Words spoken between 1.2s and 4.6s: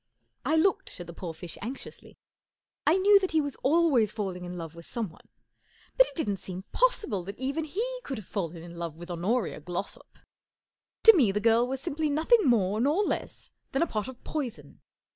fish anxiously. I knew that he was always falling in